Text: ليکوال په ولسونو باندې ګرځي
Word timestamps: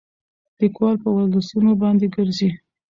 ليکوال 0.59 0.95
په 1.03 1.09
ولسونو 1.15 1.71
باندې 1.81 2.05
ګرځي 2.15 2.49